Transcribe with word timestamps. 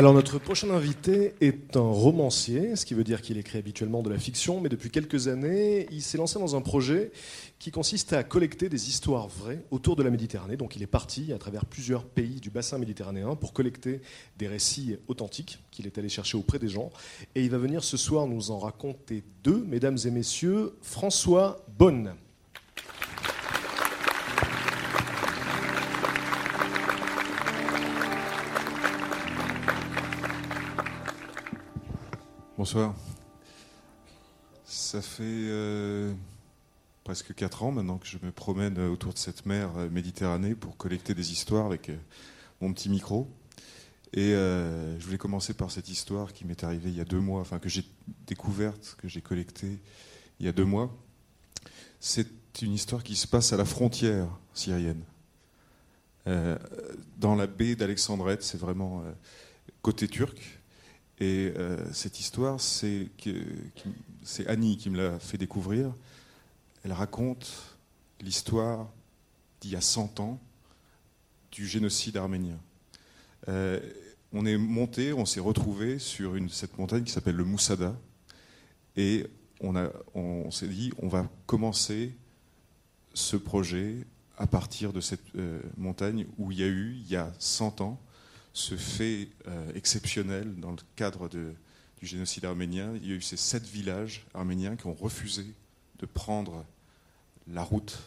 Alors 0.00 0.14
notre 0.14 0.38
prochain 0.38 0.70
invité 0.70 1.34
est 1.42 1.76
un 1.76 1.80
romancier, 1.80 2.74
ce 2.74 2.86
qui 2.86 2.94
veut 2.94 3.04
dire 3.04 3.20
qu'il 3.20 3.36
écrit 3.36 3.58
habituellement 3.58 4.02
de 4.02 4.08
la 4.08 4.18
fiction, 4.18 4.58
mais 4.58 4.70
depuis 4.70 4.88
quelques 4.88 5.28
années, 5.28 5.86
il 5.90 6.00
s'est 6.00 6.16
lancé 6.16 6.38
dans 6.38 6.56
un 6.56 6.62
projet 6.62 7.12
qui 7.58 7.70
consiste 7.70 8.14
à 8.14 8.24
collecter 8.24 8.70
des 8.70 8.88
histoires 8.88 9.28
vraies 9.28 9.62
autour 9.70 9.96
de 9.96 10.02
la 10.02 10.08
Méditerranée. 10.08 10.56
Donc 10.56 10.74
il 10.74 10.82
est 10.82 10.86
parti 10.86 11.34
à 11.34 11.38
travers 11.38 11.66
plusieurs 11.66 12.06
pays 12.06 12.40
du 12.40 12.48
bassin 12.48 12.78
méditerranéen 12.78 13.36
pour 13.36 13.52
collecter 13.52 14.00
des 14.38 14.48
récits 14.48 14.96
authentiques 15.06 15.58
qu'il 15.70 15.86
est 15.86 15.98
allé 15.98 16.08
chercher 16.08 16.38
auprès 16.38 16.58
des 16.58 16.68
gens. 16.68 16.88
Et 17.34 17.44
il 17.44 17.50
va 17.50 17.58
venir 17.58 17.84
ce 17.84 17.98
soir 17.98 18.26
nous 18.26 18.52
en 18.52 18.58
raconter 18.58 19.22
deux, 19.44 19.62
mesdames 19.68 19.98
et 20.06 20.10
messieurs, 20.10 20.78
François 20.80 21.62
Bonne. 21.76 22.14
Bonsoir. 32.60 32.94
Ça 34.66 35.00
fait 35.00 35.22
euh, 35.24 36.12
presque 37.04 37.34
4 37.34 37.62
ans 37.62 37.72
maintenant 37.72 37.96
que 37.96 38.06
je 38.06 38.18
me 38.22 38.30
promène 38.30 38.78
autour 38.80 39.14
de 39.14 39.18
cette 39.18 39.46
mer 39.46 39.70
euh, 39.78 39.88
Méditerranée 39.88 40.54
pour 40.54 40.76
collecter 40.76 41.14
des 41.14 41.32
histoires 41.32 41.64
avec 41.64 41.88
euh, 41.88 41.96
mon 42.60 42.70
petit 42.74 42.90
micro. 42.90 43.30
Et 44.12 44.34
euh, 44.34 45.00
je 45.00 45.06
voulais 45.06 45.16
commencer 45.16 45.54
par 45.54 45.70
cette 45.70 45.88
histoire 45.88 46.34
qui 46.34 46.44
m'est 46.44 46.62
arrivée 46.62 46.90
il 46.90 46.96
y 46.98 47.00
a 47.00 47.06
deux 47.06 47.18
mois, 47.18 47.40
enfin 47.40 47.58
que 47.58 47.70
j'ai 47.70 47.86
découverte, 48.26 48.94
que 48.98 49.08
j'ai 49.08 49.22
collectée 49.22 49.78
il 50.38 50.44
y 50.44 50.48
a 50.50 50.52
deux 50.52 50.66
mois. 50.66 50.94
C'est 51.98 52.28
une 52.60 52.74
histoire 52.74 53.02
qui 53.02 53.16
se 53.16 53.26
passe 53.26 53.54
à 53.54 53.56
la 53.56 53.64
frontière 53.64 54.28
syrienne. 54.52 55.02
Euh, 56.26 56.58
dans 57.16 57.36
la 57.36 57.46
baie 57.46 57.74
d'Alexandrette, 57.74 58.42
c'est 58.42 58.58
vraiment 58.58 59.00
euh, 59.00 59.12
côté 59.80 60.08
turc. 60.08 60.59
Et 61.20 61.52
euh, 61.56 61.76
cette 61.92 62.18
histoire, 62.18 62.58
c'est 62.60 63.10
Annie 64.46 64.78
qui 64.78 64.88
me 64.88 64.96
l'a 64.96 65.18
fait 65.18 65.36
découvrir. 65.36 65.92
Elle 66.82 66.92
raconte 66.92 67.76
l'histoire 68.20 68.88
d'il 69.60 69.72
y 69.72 69.76
a 69.76 69.82
100 69.82 70.20
ans 70.20 70.40
du 71.52 71.66
génocide 71.66 72.16
arménien. 72.16 72.58
Euh, 73.48 73.80
on 74.32 74.46
est 74.46 74.56
monté, 74.56 75.12
on 75.12 75.26
s'est 75.26 75.40
retrouvé 75.40 75.98
sur 75.98 76.34
cette 76.48 76.78
montagne 76.78 77.04
qui 77.04 77.12
s'appelle 77.12 77.36
le 77.36 77.44
Moussada. 77.44 77.94
Et 78.96 79.26
on 79.62 80.50
s'est 80.50 80.68
dit, 80.68 80.90
on 81.02 81.08
va 81.08 81.28
commencer 81.44 82.14
ce 83.12 83.36
projet 83.36 84.06
à 84.38 84.46
partir 84.46 84.94
de 84.94 85.02
cette 85.02 85.20
euh, 85.36 85.60
montagne 85.76 86.26
où 86.38 86.50
il 86.50 86.60
y 86.60 86.62
a 86.62 86.66
eu, 86.66 86.96
il 86.96 87.10
y 87.10 87.16
a 87.16 87.30
100 87.38 87.82
ans, 87.82 88.00
ce 88.52 88.76
fait 88.76 89.28
euh, 89.46 89.72
exceptionnel 89.74 90.54
dans 90.56 90.72
le 90.72 90.78
cadre 90.96 91.28
du 91.28 91.56
génocide 92.02 92.44
arménien. 92.44 92.92
Il 92.96 93.08
y 93.08 93.12
a 93.12 93.14
eu 93.14 93.22
ces 93.22 93.36
sept 93.36 93.64
villages 93.64 94.26
arméniens 94.34 94.76
qui 94.76 94.86
ont 94.86 94.94
refusé 94.94 95.46
de 95.98 96.06
prendre 96.06 96.64
la 97.46 97.62
route 97.62 97.98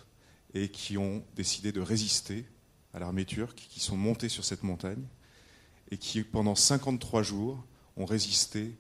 et 0.53 0.69
qui 0.69 0.97
ont 0.97 1.23
décidé 1.35 1.71
de 1.71 1.81
résister 1.81 2.45
à 2.93 2.99
l'armée 2.99 3.25
turque, 3.25 3.67
qui 3.69 3.79
sont 3.79 3.97
montés 3.97 4.29
sur 4.29 4.45
cette 4.45 4.63
montagne 4.63 5.03
et 5.91 5.97
qui, 5.97 6.23
pendant 6.23 6.55
53 6.55 7.23
jours, 7.23 7.63
ont 7.97 8.05
résisté 8.05 8.75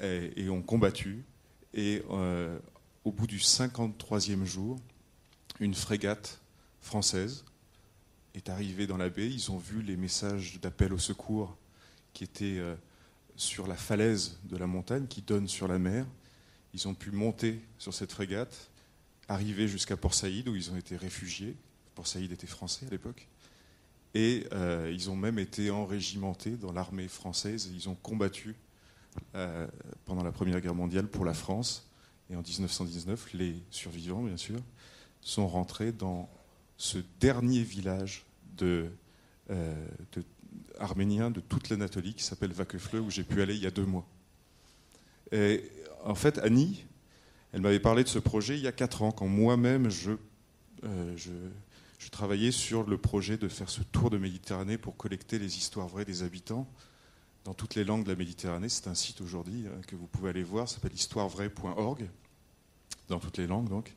et, 0.00 0.32
et 0.36 0.50
ont 0.50 0.62
combattu. 0.62 1.24
Et 1.74 2.02
euh, 2.10 2.58
au 3.04 3.12
bout 3.12 3.26
du 3.26 3.38
53e 3.38 4.44
jour, 4.44 4.78
une 5.58 5.74
frégate 5.74 6.40
française 6.80 7.44
est 8.34 8.48
arrivée 8.48 8.86
dans 8.86 8.96
la 8.96 9.08
baie. 9.08 9.28
Ils 9.28 9.50
ont 9.50 9.58
vu 9.58 9.82
les 9.82 9.96
messages 9.96 10.60
d'appel 10.60 10.92
au 10.92 10.98
secours 10.98 11.56
qui 12.12 12.24
étaient 12.24 12.58
euh, 12.58 12.74
sur 13.36 13.66
la 13.66 13.76
falaise 13.76 14.38
de 14.44 14.56
la 14.56 14.66
montagne 14.66 15.06
qui 15.06 15.22
donne 15.22 15.48
sur 15.48 15.68
la 15.68 15.78
mer. 15.78 16.06
Ils 16.74 16.86
ont 16.88 16.94
pu 16.94 17.10
monter 17.10 17.60
sur 17.78 17.92
cette 17.94 18.12
frégate, 18.12 18.70
arriver 19.28 19.66
jusqu'à 19.68 19.96
Port 19.96 20.14
Saïd 20.14 20.48
où 20.48 20.54
ils 20.54 20.70
ont 20.70 20.76
été 20.76 20.96
réfugiés. 20.96 21.56
Port 21.94 22.06
Saïd 22.06 22.30
était 22.32 22.46
français 22.46 22.86
à 22.86 22.90
l'époque. 22.90 23.28
Et 24.14 24.46
euh, 24.52 24.90
ils 24.92 25.10
ont 25.10 25.16
même 25.16 25.38
été 25.38 25.70
enrégimentés 25.70 26.52
dans 26.52 26.72
l'armée 26.72 27.08
française. 27.08 27.70
Ils 27.72 27.88
ont 27.88 27.94
combattu 27.94 28.56
euh, 29.34 29.66
pendant 30.04 30.22
la 30.22 30.32
Première 30.32 30.60
Guerre 30.60 30.74
mondiale 30.74 31.06
pour 31.06 31.24
la 31.24 31.34
France. 31.34 31.88
Et 32.28 32.36
en 32.36 32.42
1919, 32.42 33.34
les 33.34 33.56
survivants, 33.70 34.22
bien 34.22 34.36
sûr, 34.36 34.60
sont 35.20 35.46
rentrés 35.46 35.92
dans 35.92 36.28
ce 36.80 36.98
dernier 37.20 37.62
village 37.62 38.24
de, 38.56 38.90
euh, 39.50 39.86
de- 40.12 40.24
arménien 40.78 41.30
de 41.30 41.40
toute 41.40 41.68
l'Anatolie 41.68 42.14
qui 42.14 42.22
s'appelle 42.24 42.52
Vakefleu, 42.52 43.00
où 43.00 43.10
j'ai 43.10 43.22
pu 43.22 43.42
aller 43.42 43.54
il 43.54 43.60
y 43.60 43.66
a 43.66 43.70
deux 43.70 43.84
mois. 43.84 44.06
En 46.02 46.14
fait, 46.14 46.38
Annie, 46.38 46.84
elle 47.52 47.60
m'avait 47.60 47.80
parlé 47.80 48.02
de 48.02 48.08
ce 48.08 48.18
projet 48.18 48.56
il 48.56 48.62
y 48.62 48.66
a 48.66 48.72
quatre 48.72 49.02
ans, 49.02 49.12
quand 49.12 49.26
moi-même 49.26 49.90
je, 49.90 50.12
euh, 50.84 51.16
je, 51.16 51.30
travaillais 52.10 52.50
sur 52.50 52.88
le 52.88 52.98
projet 52.98 53.36
de 53.36 53.46
faire 53.46 53.70
ce 53.70 53.82
tour 53.82 54.10
de 54.10 54.18
Méditerranée 54.18 54.78
pour 54.78 54.96
collecter 54.96 55.38
les 55.38 55.58
histoires 55.58 55.86
vraies 55.86 56.04
des 56.04 56.24
habitants 56.24 56.66
dans 57.44 57.54
toutes 57.54 57.76
les 57.76 57.84
langues 57.84 58.02
de 58.02 58.10
la 58.10 58.16
Méditerranée. 58.16 58.68
C'est 58.68 58.88
un 58.88 58.96
site 58.96 59.20
aujourd'hui 59.20 59.66
euh, 59.66 59.80
que 59.86 59.94
vous 59.94 60.06
pouvez 60.06 60.30
aller 60.30 60.42
voir, 60.42 60.68
ça 60.68 60.76
s'appelle 60.76 60.94
histoirevraie.org, 60.94 62.08
dans 63.08 63.20
toutes 63.20 63.38
les 63.38 63.46
langues 63.46 63.68
donc. 63.68 63.94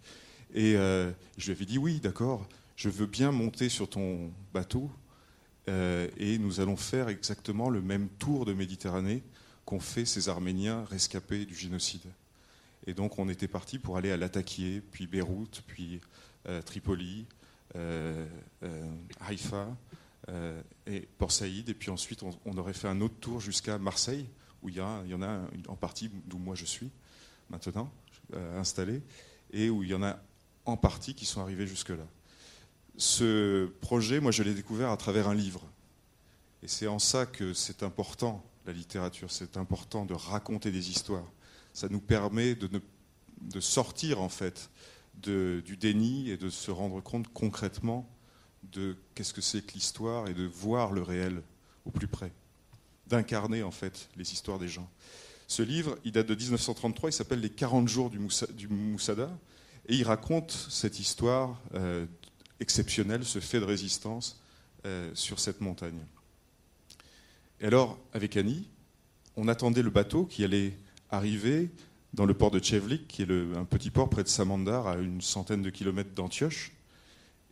Et 0.53 0.75
euh, 0.75 1.11
je 1.37 1.45
lui 1.45 1.53
avais 1.53 1.65
dit 1.65 1.79
oui, 1.79 1.99
d'accord, 1.99 2.47
je 2.83 2.89
veux 2.89 3.05
bien 3.05 3.31
monter 3.31 3.69
sur 3.69 3.89
ton 3.89 4.29
bateau 4.53 4.91
euh, 5.69 6.09
et 6.17 6.37
nous 6.37 6.59
allons 6.59 6.75
faire 6.75 7.07
exactement 7.07 7.69
le 7.69 7.81
même 7.81 8.09
tour 8.19 8.43
de 8.43 8.51
Méditerranée 8.51 9.23
qu'ont 9.63 9.79
fait 9.79 10.03
ces 10.03 10.27
Arméniens 10.27 10.83
rescapés 10.89 11.45
du 11.45 11.55
génocide. 11.55 12.11
Et 12.85 12.93
donc 12.93 13.19
on 13.19 13.29
était 13.29 13.47
parti 13.47 13.79
pour 13.79 13.95
aller 13.95 14.11
à 14.11 14.17
Latakia, 14.17 14.81
puis 14.91 15.07
Beyrouth, 15.07 15.63
puis 15.65 16.01
euh, 16.49 16.61
Tripoli, 16.61 17.25
euh, 17.77 18.27
Haïfa 19.21 19.69
et 20.85 21.07
Port 21.17 21.31
Saïd. 21.31 21.69
Et 21.69 21.73
puis 21.73 21.89
ensuite 21.89 22.21
on, 22.45 22.57
aurait 22.57 22.73
fait 22.73 22.89
un 22.89 22.99
autre 22.99 23.15
tour 23.21 23.39
jusqu'à 23.39 23.77
Marseille, 23.77 24.27
où 24.61 24.67
il 24.67 24.75
y, 24.75 24.81
il 25.05 25.09
y 25.09 25.13
en 25.13 25.21
a 25.21 25.39
en 25.69 25.77
partie 25.77 26.11
d'où 26.25 26.37
moi 26.37 26.55
je 26.55 26.65
suis 26.65 26.89
maintenant, 27.49 27.89
installé, 28.57 29.01
et 29.53 29.69
où 29.69 29.83
il 29.83 29.89
y 29.89 29.93
en 29.93 30.03
a 30.03 30.19
en 30.65 30.75
partie 30.75 31.15
qui 31.15 31.25
sont 31.25 31.39
arrivés 31.39 31.65
jusque-là. 31.65 32.05
Ce 32.97 33.65
projet, 33.81 34.19
moi, 34.19 34.31
je 34.31 34.43
l'ai 34.43 34.53
découvert 34.53 34.91
à 34.91 34.97
travers 34.97 35.27
un 35.27 35.33
livre. 35.33 35.61
Et 36.61 36.67
c'est 36.67 36.87
en 36.87 36.99
ça 36.99 37.25
que 37.25 37.53
c'est 37.53 37.83
important, 37.83 38.43
la 38.65 38.73
littérature. 38.73 39.31
C'est 39.31 39.57
important 39.57 40.05
de 40.05 40.13
raconter 40.13 40.71
des 40.71 40.89
histoires. 40.91 41.25
Ça 41.73 41.87
nous 41.89 41.99
permet 41.99 42.55
de, 42.55 42.67
ne- 42.67 42.79
de 43.41 43.59
sortir, 43.59 44.21
en 44.21 44.29
fait, 44.29 44.69
de- 45.15 45.61
du 45.65 45.75
déni 45.75 46.29
et 46.29 46.37
de 46.37 46.49
se 46.49 46.71
rendre 46.71 47.01
compte 47.01 47.27
concrètement 47.33 48.07
de 48.71 48.95
qu'est-ce 49.15 49.33
que 49.33 49.41
c'est 49.41 49.61
que 49.65 49.73
l'histoire 49.73 50.27
et 50.29 50.33
de 50.33 50.45
voir 50.45 50.91
le 50.93 51.01
réel 51.01 51.41
au 51.85 51.91
plus 51.91 52.07
près. 52.07 52.31
D'incarner, 53.07 53.63
en 53.63 53.71
fait, 53.71 54.07
les 54.15 54.31
histoires 54.31 54.59
des 54.59 54.69
gens. 54.69 54.89
Ce 55.47 55.61
livre, 55.61 55.97
il 56.05 56.13
date 56.13 56.27
de 56.27 56.35
1933, 56.35 57.09
il 57.09 57.13
s'appelle 57.13 57.41
Les 57.41 57.49
40 57.49 57.87
jours 57.89 58.09
du, 58.09 58.19
Moussa- 58.19 58.51
du 58.53 58.67
Moussada. 58.69 59.29
Et 59.89 59.95
il 59.97 60.03
raconte 60.05 60.51
cette 60.69 60.99
histoire 61.01 61.59
euh, 61.73 62.05
exceptionnelle, 62.63 63.23
ce 63.23 63.39
fait 63.39 63.59
de 63.59 63.65
résistance 63.65 64.41
euh, 64.85 65.11
sur 65.13 65.39
cette 65.39 65.61
montagne. 65.61 65.99
Et 67.61 67.65
alors, 67.67 67.99
avec 68.13 68.35
Annie, 68.37 68.67
on 69.35 69.47
attendait 69.47 69.83
le 69.83 69.91
bateau 69.91 70.25
qui 70.25 70.43
allait 70.43 70.73
arriver 71.11 71.69
dans 72.13 72.25
le 72.25 72.33
port 72.33 72.51
de 72.51 72.59
Tchevlik, 72.59 73.07
qui 73.07 73.21
est 73.21 73.31
un 73.55 73.65
petit 73.65 73.91
port 73.91 74.09
près 74.09 74.23
de 74.23 74.27
Samandar, 74.27 74.87
à 74.87 74.97
une 74.97 75.21
centaine 75.21 75.61
de 75.61 75.69
kilomètres 75.69 76.13
d'Antioche, 76.15 76.71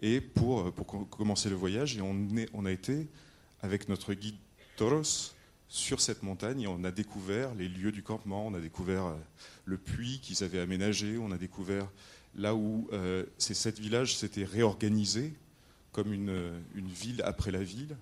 et 0.02 0.22
pour, 0.22 0.74
co- 0.86 1.06
commencer 1.06 1.50
le 1.50 1.56
voyage. 1.56 1.98
Et 1.98 2.02
on, 2.02 2.28
on 2.54 2.66
a 2.66 2.72
été, 2.72 3.08
avec 3.62 3.90
notre 3.90 4.14
guide 4.14 4.38
Toros, 4.78 5.34
sur 5.68 6.02
cette 6.02 6.22
montagne 6.22 6.64
et 6.64 6.68
on 6.68 6.84
a 6.84 6.92
découvert 6.92 7.56
les 7.56 7.70
lieux 7.70 7.94
du 7.94 8.04
campement, 8.04 8.46
on 8.46 8.54
a 8.54 8.60
découvert 8.60 9.06
euh, 9.06 9.16
le 9.64 9.78
puits 9.78 10.20
qu'ils 10.22 10.44
avaient 10.44 10.60
aménagé, 10.60 11.18
on 11.18 11.32
a 11.32 11.38
découvert 11.38 11.88
là 12.36 12.56
où 12.56 12.88
euh, 12.94 13.26
ces 13.38 13.54
sept 13.54 13.80
villages 13.80 14.16
s'étaient 14.18 14.46
réorganisés 14.46 15.34
comme 15.92 16.14
une, 16.14 16.62
une, 16.76 16.88
ville 16.88 17.22
après 17.26 17.52
la 17.52 17.64
ville 17.64 17.98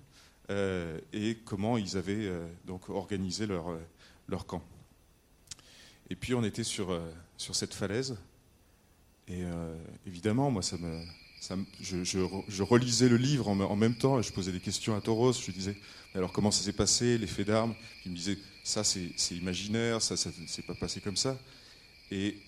euh, 0.50 0.98
et 1.12 1.38
comment 1.44 1.76
ils 1.76 1.96
avaient 1.96 2.26
euh, 2.26 2.46
donc 2.66 2.88
organisé 2.88 3.46
leur, 3.46 3.70
euh, 3.70 3.78
camp. 4.46 4.62
Et 6.08 6.16
puis 6.16 6.34
on 6.34 6.44
était 6.44 6.64
sur, 6.64 6.90
euh, 6.90 7.00
sur 7.36 7.54
cette 7.54 7.74
falaise 7.74 8.16
et 9.28 9.44
évidemment, 10.08 10.50
moi, 10.50 10.60
je, 11.80 12.62
relisais 12.62 13.08
le 13.08 13.16
livre 13.16 13.46
en, 13.46 13.76
même 13.76 13.94
temps 13.94 14.18
et 14.18 14.24
je 14.24 14.32
posais 14.32 14.50
des 14.50 14.58
questions 14.58 14.96
à 14.96 15.00
Tauros. 15.00 15.34
Je 15.34 15.52
disais 15.52 15.76
alors 16.16 16.32
comment 16.32 16.50
ça 16.50 16.64
s'est 16.64 16.72
passé, 16.72 17.16
l'effet 17.16 17.44
d'armes? 17.44 17.76
Il 18.04 18.10
me 18.10 18.16
disait 18.16 18.38
ça 18.64 18.82
c'est 18.82 19.14
imaginaire, 19.30 20.02
ça, 20.02 20.16
ça 20.16 20.30
s'est 20.48 20.62
pas 20.62 20.74
passé 20.74 21.00
comme 21.00 21.16
ça. 21.16 21.38
Et 22.10 22.38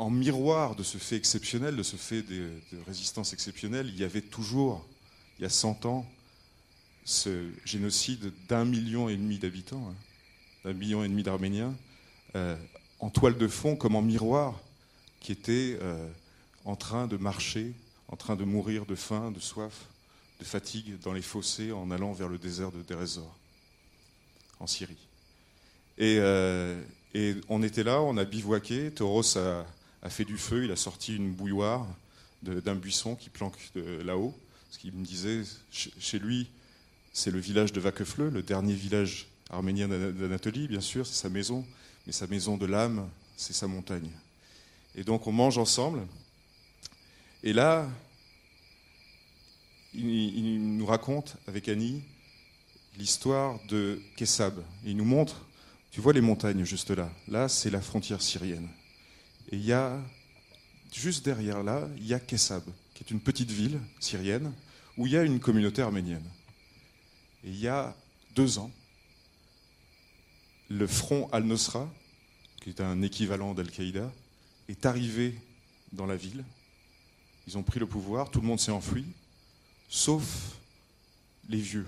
en 0.00 0.08
miroir 0.08 0.76
de 0.76 0.82
ce 0.82 0.96
fait 0.96 1.16
exceptionnel, 1.16 1.76
de 1.76 1.82
ce 1.82 1.96
fait 1.96 2.22
de, 2.22 2.50
résistance 2.86 3.34
exceptionnelle, 3.34 3.86
il 3.88 4.00
y 4.00 4.04
avait 4.04 4.22
toujours, 4.22 4.82
il 5.38 5.42
y 5.42 5.44
a 5.44 5.50
100 5.50 5.84
ans, 5.84 6.10
ce 7.04 7.50
génocide 7.66 8.32
d'un 8.48 8.64
million 8.64 9.10
et 9.10 9.16
demi 9.18 9.38
d'habitants, 9.38 9.90
hein, 9.90 9.94
d'un 10.64 10.72
million 10.72 11.04
et 11.04 11.08
demi 11.08 11.22
d'Arméniens, 11.22 11.74
euh, 12.34 12.56
en 12.98 13.10
toile 13.10 13.36
de 13.36 13.46
fond 13.46 13.76
comme 13.76 13.94
en 13.94 14.00
miroir, 14.00 14.58
qui 15.20 15.32
étaient 15.32 15.76
euh, 15.82 16.08
en 16.64 16.76
train 16.76 17.06
de 17.06 17.18
marcher, 17.18 17.74
en 18.08 18.16
train 18.16 18.36
de 18.36 18.44
mourir 18.44 18.86
de 18.86 18.94
faim, 18.94 19.30
de 19.30 19.40
soif, 19.40 19.84
de 20.38 20.46
fatigue 20.46 20.98
dans 21.00 21.12
les 21.12 21.20
fossés 21.20 21.72
en 21.72 21.90
allant 21.90 22.14
vers 22.14 22.28
le 22.28 22.38
désert 22.38 22.72
de 22.72 22.80
Dérésor, 22.80 23.36
en 24.60 24.66
Syrie. 24.66 24.96
Et, 25.98 26.16
euh, 26.20 26.82
et, 27.12 27.34
on 27.50 27.62
était 27.62 27.84
là, 27.84 28.00
on 28.00 28.16
a 28.16 28.24
bivouaqué, 28.24 28.90
Tauros 28.92 29.36
a, 29.36 29.66
a, 30.02 30.10
fait 30.10 30.24
du 30.24 30.38
feu, 30.38 30.64
il 30.64 30.70
a 30.70 30.76
sorti 30.76 31.16
une 31.16 31.32
bouilloire 31.32 31.86
d'un 32.42 32.74
buisson 32.74 33.16
qui 33.16 33.28
planque 33.28 33.56
là-haut, 33.74 34.34
ce 34.70 34.78
qu'il 34.78 34.92
me 34.92 35.04
disait, 35.04 35.42
chez 35.70 36.18
lui, 36.18 36.48
c'est 37.12 37.30
le 37.30 37.38
village 37.38 37.72
de 37.72 37.80
Vakefleu, 37.80 38.30
le 38.30 38.42
dernier 38.42 38.74
village 38.74 39.26
arménien 39.50 39.88
d'Anatolie, 39.88 40.68
bien 40.68 40.80
sûr, 40.80 41.06
c'est 41.06 41.20
sa 41.20 41.28
maison, 41.28 41.66
mais 42.06 42.12
sa 42.12 42.26
maison 42.26 42.56
de 42.56 42.66
l'âme, 42.66 43.08
c'est 43.36 43.52
sa 43.52 43.66
montagne. 43.66 44.10
Et 44.94 45.04
donc 45.04 45.26
on 45.26 45.32
mange 45.32 45.58
ensemble. 45.58 46.06
Et 47.42 47.52
là, 47.52 47.88
il, 49.92 50.06
il 50.08 50.76
nous 50.76 50.86
raconte 50.86 51.36
avec 51.46 51.68
Annie 51.68 52.02
l'histoire 52.96 53.58
de 53.68 54.00
Kessab. 54.16 54.62
Il 54.84 54.96
nous 54.96 55.04
montre, 55.04 55.46
tu 55.90 56.00
vois 56.00 56.12
les 56.12 56.20
montagnes 56.20 56.64
juste 56.64 56.90
là, 56.90 57.10
là 57.28 57.48
c'est 57.48 57.70
la 57.70 57.80
frontière 57.80 58.22
syrienne. 58.22 58.68
Et 59.50 59.56
il 59.56 59.64
y 59.64 59.72
a, 59.72 60.00
juste 60.92 61.24
derrière 61.24 61.62
là, 61.62 61.88
il 61.96 62.06
y 62.06 62.14
a 62.14 62.20
Kessab, 62.20 62.62
qui 62.94 63.04
est 63.04 63.10
une 63.10 63.20
petite 63.20 63.50
ville 63.50 63.80
syrienne, 63.98 64.52
où 64.96 65.06
il 65.06 65.12
y 65.12 65.16
a 65.16 65.22
une 65.22 65.40
communauté 65.40 65.82
arménienne. 65.82 66.24
Et 67.44 67.48
il 67.48 67.58
y 67.58 67.68
a 67.68 67.96
deux 68.34 68.58
ans, 68.58 68.70
le 70.68 70.86
front 70.86 71.28
Al-Nosra, 71.32 71.92
qui 72.60 72.70
est 72.70 72.80
un 72.80 73.02
équivalent 73.02 73.54
d'Al-Qaïda, 73.54 74.12
est 74.68 74.86
arrivé 74.86 75.34
dans 75.92 76.06
la 76.06 76.16
ville. 76.16 76.44
Ils 77.46 77.58
ont 77.58 77.62
pris 77.62 77.80
le 77.80 77.86
pouvoir, 77.86 78.30
tout 78.30 78.40
le 78.40 78.46
monde 78.46 78.60
s'est 78.60 78.70
enfui, 78.70 79.04
sauf 79.88 80.56
les 81.48 81.58
vieux, 81.58 81.86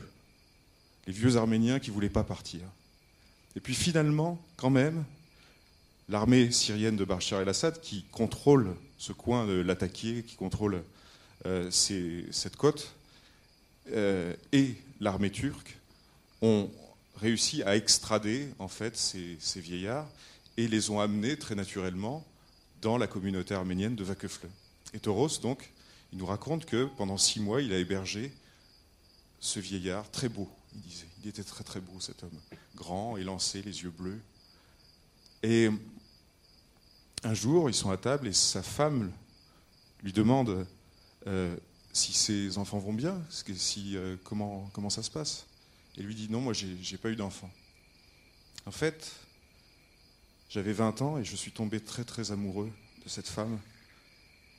les 1.06 1.12
vieux 1.12 1.36
Arméniens 1.36 1.78
qui 1.78 1.90
ne 1.90 1.94
voulaient 1.94 2.10
pas 2.10 2.24
partir. 2.24 2.62
Et 3.54 3.60
puis 3.60 3.74
finalement, 3.74 4.42
quand 4.56 4.70
même, 4.70 5.04
l'armée 6.08 6.50
syrienne 6.50 6.96
de 6.96 7.04
Bachar 7.04 7.40
el-Assad, 7.40 7.80
qui 7.80 8.04
contrôle 8.10 8.74
ce 8.98 9.12
coin 9.12 9.46
de 9.46 9.54
l'attaquer, 9.54 10.22
qui 10.22 10.36
contrôle 10.36 10.82
euh, 11.46 11.70
cette 11.70 12.56
côte, 12.56 12.94
euh, 13.90 14.34
et 14.52 14.76
l'armée 15.00 15.30
turque 15.30 15.76
ont 16.40 16.70
réussi 17.16 17.62
à 17.62 17.76
extrader 17.76 18.48
en 18.58 18.68
fait 18.68 18.96
ces, 18.96 19.36
ces, 19.40 19.60
vieillards 19.60 20.08
et 20.56 20.68
les 20.68 20.90
ont 20.90 21.00
amenés 21.00 21.36
très 21.36 21.54
naturellement 21.54 22.24
dans 22.80 22.96
la 22.96 23.06
communauté 23.06 23.54
arménienne 23.54 23.96
de 23.96 24.04
Vakefle. 24.04 24.48
Et 24.94 24.98
Tauros, 24.98 25.40
donc, 25.40 25.72
il 26.12 26.18
nous 26.18 26.26
raconte 26.26 26.66
que 26.66 26.84
pendant 26.96 27.16
six 27.16 27.40
mois, 27.40 27.62
il 27.62 27.72
a 27.72 27.78
hébergé 27.78 28.32
ce 29.40 29.60
vieillard 29.60 30.10
très 30.10 30.28
beau, 30.28 30.48
il 30.74 30.80
disait. 30.80 31.06
Il 31.22 31.28
était 31.28 31.44
très 31.44 31.64
très 31.64 31.80
beau 31.80 32.00
cet 32.00 32.22
homme, 32.22 32.38
grand, 32.74 33.16
élancé, 33.16 33.62
les 33.62 33.82
yeux 33.82 33.90
bleus. 33.90 34.20
Et 35.42 35.68
un 37.24 37.34
jour, 37.34 37.68
ils 37.68 37.74
sont 37.74 37.90
à 37.90 37.96
table 37.96 38.28
et 38.28 38.32
sa 38.32 38.62
femme 38.62 39.12
lui 40.02 40.12
demande 40.12 40.66
euh, 41.26 41.56
si 41.92 42.12
ses 42.12 42.58
enfants 42.58 42.78
vont 42.78 42.92
bien, 42.92 43.20
si, 43.28 43.96
euh, 43.96 44.16
comment, 44.24 44.68
comment 44.72 44.90
ça 44.90 45.02
se 45.02 45.10
passe? 45.10 45.46
Et 45.96 46.02
lui 46.02 46.14
dit 46.14 46.28
non, 46.30 46.40
moi 46.40 46.52
j'ai 46.52 46.96
pas 46.96 47.10
eu 47.10 47.16
d'enfant. 47.16 47.50
En 48.66 48.70
fait, 48.70 49.12
j'avais 50.48 50.72
20 50.72 51.02
ans 51.02 51.18
et 51.18 51.24
je 51.24 51.36
suis 51.36 51.52
tombé 51.52 51.80
très 51.80 52.04
très 52.04 52.32
amoureux 52.32 52.70
de 53.04 53.08
cette 53.08 53.28
femme. 53.28 53.58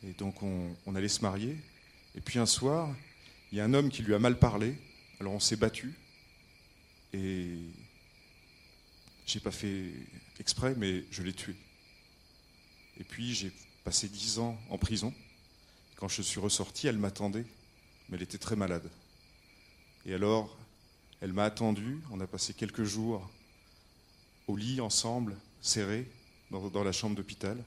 Et 0.06 0.12
donc 0.14 0.44
on, 0.44 0.76
on, 0.86 0.96
allait 0.96 1.08
se 1.08 1.22
marier. 1.22 1.58
Et 2.16 2.22
puis 2.22 2.40
un 2.40 2.46
soir, 2.46 2.94
il 3.52 3.58
y 3.58 3.62
a 3.62 3.66
un 3.66 3.74
homme 3.74 3.90
qui 3.90 4.04
lui 4.04 4.14
a 4.14 4.20
mal 4.20 4.38
parlé. 4.38 4.78
Alors 5.20 5.34
on 5.34 5.40
s'est 5.40 5.56
battu. 5.56 5.94
Et 7.14 7.58
j'ai 9.26 9.40
pas 9.40 9.52
fait 9.52 9.92
exprès, 10.40 10.76
mais 10.78 11.06
je 11.12 11.24
l'ai 11.24 11.34
tué. 11.34 11.56
Et 13.00 13.04
puis 13.04 13.34
j'ai 13.34 13.52
passé 13.84 14.08
10 14.08 14.40
ans 14.40 14.60
en 14.70 14.78
prison. 14.78 15.14
Quand 15.96 16.08
je 16.08 16.22
suis 16.22 16.40
ressorti, 16.40 16.88
elle 16.88 16.98
m'attendait, 16.98 17.46
mais 18.10 18.18
elle 18.18 18.24
était 18.24 18.38
très 18.38 18.56
malade. 18.56 18.90
Et 20.06 20.14
alors, 20.14 20.58
elle 21.22 21.34
m'a 21.34 21.46
attendu, 21.46 22.00
on 22.12 22.20
a 22.20 22.28
passé 22.28 22.54
quelques 22.54 22.84
jours 22.84 23.30
au 24.48 24.58
lit 24.58 24.82
ensemble, 24.82 25.38
serrés, 25.62 26.10
dans, 26.52 26.68
dans 26.70 26.84
la 26.84 26.92
chambre 26.92 27.16
d'hôpital, 27.16 27.58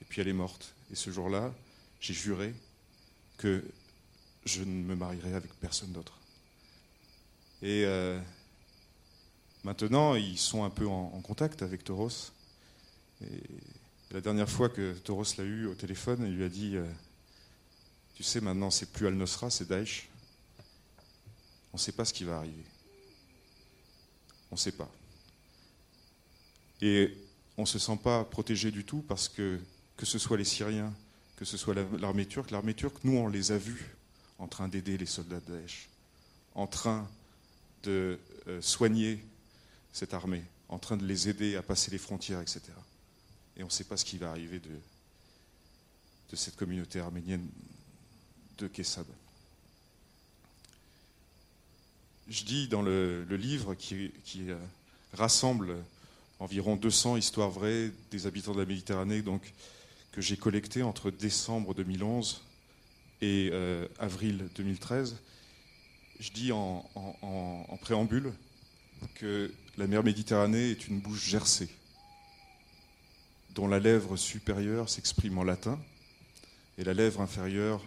et 0.00 0.04
puis 0.04 0.20
elle 0.20 0.28
est 0.28 0.32
morte. 0.32 0.74
Et 0.92 0.94
ce 0.94 1.10
jour-là, 1.10 1.52
j'ai 2.00 2.14
juré 2.14 2.54
que 3.36 3.64
je 4.44 4.62
ne 4.62 4.84
me 4.84 4.94
marierai 4.94 5.34
avec 5.34 5.52
personne 5.54 5.92
d'autre. 5.92 6.18
Et 7.62 7.84
euh, 7.84 8.20
maintenant, 9.64 10.14
ils 10.14 10.38
sont 10.38 10.64
un 10.64 10.70
peu 10.70 10.86
en, 10.86 11.20
contact 11.20 11.62
avec 11.62 11.84
Tauros. 11.84 12.32
Et 13.22 13.42
la 14.10 14.20
dernière 14.20 14.48
fois 14.48 14.68
que 14.68 14.92
Tauros 14.92 15.24
l'a 15.38 15.44
eu 15.44 15.66
au 15.66 15.74
téléphone, 15.74 16.24
il 16.24 16.34
lui 16.34 16.44
a 16.44 16.48
dit 16.48 16.76
euh, 16.76 16.86
tu 18.20 18.22
sais, 18.22 18.42
maintenant, 18.42 18.70
c'est 18.70 18.92
plus 18.92 19.06
Al-Nosra, 19.06 19.48
c'est 19.48 19.66
Daesh. 19.66 20.08
On 21.72 21.76
ne 21.76 21.80
sait 21.80 21.92
pas 21.92 22.04
ce 22.04 22.12
qui 22.12 22.24
va 22.24 22.36
arriver. 22.36 22.64
On 24.50 24.56
ne 24.56 24.60
sait 24.60 24.72
pas. 24.72 24.90
Et 26.82 27.16
on 27.56 27.62
ne 27.62 27.66
se 27.66 27.78
sent 27.78 27.98
pas 28.02 28.24
protégé 28.24 28.70
du 28.70 28.84
tout 28.84 29.02
parce 29.08 29.28
que, 29.28 29.58
que 29.96 30.04
ce 30.04 30.18
soit 30.18 30.36
les 30.36 30.44
Syriens, 30.44 30.92
que 31.36 31.46
ce 31.46 31.56
soit 31.56 31.74
l'armée 31.98 32.26
turque, 32.26 32.50
l'armée 32.50 32.74
turque, 32.74 33.02
nous, 33.04 33.16
on 33.16 33.28
les 33.28 33.52
a 33.52 33.56
vus 33.56 33.96
en 34.38 34.48
train 34.48 34.68
d'aider 34.68 34.98
les 34.98 35.06
soldats 35.06 35.40
de 35.40 35.52
Daesh, 35.52 35.88
en 36.54 36.66
train 36.66 37.08
de 37.84 38.18
euh, 38.48 38.60
soigner 38.60 39.24
cette 39.92 40.14
armée, 40.14 40.42
en 40.68 40.78
train 40.78 40.96
de 40.96 41.06
les 41.06 41.28
aider 41.28 41.56
à 41.56 41.62
passer 41.62 41.90
les 41.90 41.98
frontières, 41.98 42.40
etc. 42.40 42.62
Et 43.56 43.62
on 43.62 43.66
ne 43.66 43.70
sait 43.72 43.84
pas 43.84 43.96
ce 43.96 44.04
qui 44.04 44.18
va 44.18 44.30
arriver 44.30 44.60
de, 44.60 46.36
cette 46.36 46.56
communauté 46.56 47.00
arménienne 47.00 47.46
de 48.58 48.68
Kessab. 48.68 49.06
Je 52.28 52.44
dis 52.44 52.68
dans 52.68 52.82
le, 52.82 53.24
livre 53.30 53.74
qui, 53.74 54.12
euh, 54.38 54.56
rassemble 55.12 55.76
environ 56.38 56.76
200 56.76 57.16
histoires 57.16 57.50
vraies 57.50 57.90
des 58.12 58.26
habitants 58.26 58.54
de 58.54 58.60
la 58.60 58.66
Méditerranée, 58.66 59.22
donc 59.22 59.52
que 60.12 60.20
j'ai 60.20 60.36
collecté 60.36 60.82
entre 60.82 61.10
décembre 61.10 61.74
2011 61.74 62.42
et 63.20 63.50
euh, 63.52 63.86
avril 63.98 64.48
2013. 64.54 65.16
Je 66.20 66.30
dis 66.32 66.52
en, 66.52 66.84
préambule 67.80 68.32
que 69.14 69.50
la 69.78 69.86
mer 69.86 70.02
Méditerranée 70.02 70.70
est 70.70 70.88
une 70.88 71.00
bouche 71.00 71.24
gercée, 71.24 71.68
dont 73.54 73.68
la 73.68 73.78
lèvre 73.78 74.16
supérieure 74.16 74.88
s'exprime 74.88 75.38
en 75.38 75.44
latin 75.44 75.78
et 76.78 76.84
la 76.84 76.94
lèvre 76.94 77.20
inférieure 77.20 77.82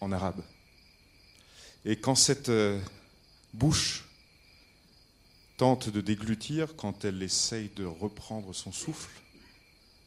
en 0.00 0.12
arabe. 0.12 0.42
Et 1.84 1.96
quand 1.96 2.14
cette 2.14 2.48
euh, 2.48 2.80
bouche 3.54 4.04
tente 5.56 5.88
de 5.88 6.00
déglutir, 6.00 6.76
quand 6.76 7.04
elle 7.04 7.22
essaye 7.22 7.70
de 7.76 7.84
reprendre 7.84 8.54
son 8.54 8.72
souffle, 8.72 9.10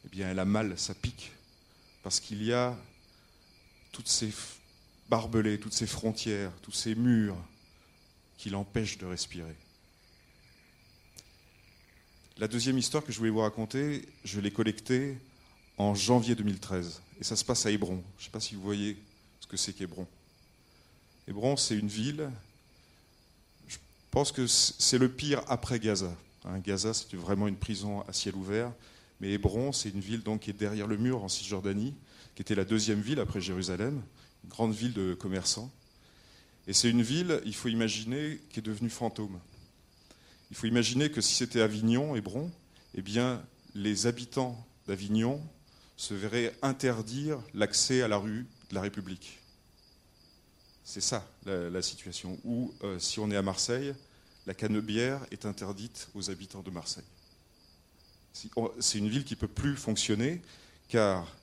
eh 0.04 0.08
bien 0.08 0.30
elle 0.30 0.38
a 0.38 0.44
mal, 0.44 0.78
ça 0.78 0.94
pique, 0.94 1.32
parce 2.02 2.20
qu'il 2.20 2.42
y 2.42 2.52
a 2.52 2.76
toutes 3.92 4.08
ces 4.08 4.32
barbelés, 5.08 5.58
toutes 5.58 5.72
ces 5.72 5.86
frontières, 5.86 6.52
tous 6.62 6.72
ces 6.72 6.94
murs 6.94 7.36
qui 8.36 8.50
l'empêchent 8.50 8.98
de 8.98 9.06
respirer. 9.06 9.56
La 12.38 12.48
deuxième 12.48 12.76
histoire 12.76 13.02
que 13.02 13.12
je 13.12 13.16
voulais 13.16 13.30
vous 13.30 13.40
raconter, 13.40 14.06
je 14.22 14.40
l'ai 14.40 14.50
collectée 14.50 15.16
en 15.78 15.94
janvier 15.94 16.34
2013. 16.34 17.00
Et 17.18 17.24
ça 17.24 17.34
se 17.34 17.42
passe 17.42 17.64
à 17.64 17.70
Hébron. 17.70 18.02
Je 18.18 18.22
ne 18.22 18.24
sais 18.26 18.30
pas 18.30 18.40
si 18.40 18.54
vous 18.54 18.60
voyez 18.60 18.98
ce 19.40 19.46
que 19.46 19.56
c'est 19.56 19.72
qu'Hébron. 19.72 20.06
Hébron, 21.26 21.56
c'est 21.56 21.78
une 21.78 21.88
ville, 21.88 22.30
je 23.68 23.78
pense 24.10 24.32
que 24.32 24.46
c'est 24.46 24.98
le 24.98 25.08
pire 25.08 25.44
après 25.48 25.80
Gaza. 25.80 26.14
Hein, 26.44 26.58
Gaza, 26.58 26.92
c'est 26.92 27.16
vraiment 27.16 27.48
une 27.48 27.56
prison 27.56 28.02
à 28.02 28.12
ciel 28.12 28.34
ouvert. 28.34 28.70
Mais 29.22 29.30
Hébron, 29.30 29.72
c'est 29.72 29.88
une 29.88 30.00
ville 30.00 30.22
donc, 30.22 30.40
qui 30.40 30.50
est 30.50 30.52
derrière 30.52 30.86
le 30.86 30.98
mur 30.98 31.24
en 31.24 31.30
Cisjordanie, 31.30 31.94
qui 32.34 32.42
était 32.42 32.54
la 32.54 32.66
deuxième 32.66 33.00
ville 33.00 33.18
après 33.18 33.40
Jérusalem, 33.40 34.02
une 34.44 34.50
grande 34.50 34.74
ville 34.74 34.92
de 34.92 35.14
commerçants. 35.14 35.72
Et 36.68 36.74
c'est 36.74 36.90
une 36.90 37.00
ville, 37.00 37.40
il 37.46 37.54
faut 37.54 37.68
imaginer, 37.68 38.38
qui 38.50 38.58
est 38.58 38.62
devenue 38.62 38.90
fantôme. 38.90 39.40
Il 40.50 40.56
faut 40.56 40.66
imaginer 40.66 41.10
que 41.10 41.20
si 41.20 41.34
c'était 41.34 41.60
Avignon, 41.60 42.14
Hébron, 42.16 42.50
eh 42.94 43.02
bien, 43.02 43.44
les 43.74 44.06
habitants 44.06 44.66
d'Avignon 44.86 45.42
se 45.96 46.14
verraient 46.14 46.54
interdire 46.62 47.38
l'accès 47.54 48.02
à 48.02 48.08
la 48.08 48.16
rue 48.16 48.46
de 48.70 48.74
la 48.74 48.80
République. 48.80 49.40
C'est 50.84 51.00
ça 51.00 51.26
la, 51.46 51.82
situation. 51.82 52.38
Ou 52.44 52.72
euh, 52.84 52.98
si 52.98 53.18
on 53.18 53.30
est 53.30 53.36
à 53.36 53.42
Marseille, 53.42 53.94
la 54.46 54.54
canebière 54.54 55.26
est 55.30 55.44
interdite 55.44 56.08
aux 56.14 56.30
habitants 56.30 56.62
de 56.62 56.70
Marseille. 56.70 57.04
C'est 58.32 58.98
une 58.98 59.08
ville 59.08 59.24
qui 59.24 59.34
ne 59.34 59.40
peut 59.40 59.48
plus 59.48 59.76
fonctionner 59.76 60.42
car 60.88 61.34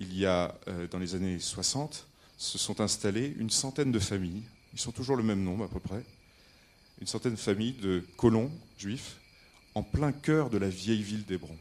il 0.00 0.16
y 0.16 0.26
a, 0.26 0.58
euh, 0.68 0.88
dans 0.88 0.98
les 0.98 1.14
années 1.14 1.38
60, 1.38 2.08
se 2.36 2.58
sont 2.58 2.80
installées 2.80 3.34
une 3.38 3.50
centaine 3.50 3.92
de 3.92 3.98
familles, 3.98 4.42
ils 4.72 4.78
sont 4.78 4.92
toujours 4.92 5.16
le 5.16 5.22
même 5.22 5.42
nombre 5.42 5.64
à 5.64 5.68
peu 5.68 5.80
près, 5.80 6.04
une 7.00 7.06
centaine 7.06 7.34
de 7.34 7.38
familles 7.38 7.74
de 7.74 8.04
colons 8.16 8.50
juifs 8.76 9.16
en 9.74 9.82
plein 9.82 10.12
cœur 10.12 10.50
de 10.50 10.58
la 10.58 10.68
vieille 10.68 11.02
ville 11.02 11.24
d'Hébron. 11.24 11.56